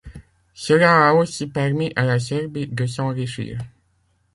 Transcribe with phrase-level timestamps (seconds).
[0.55, 3.59] Cela a aussi permit à la Serbie de s'enrichir.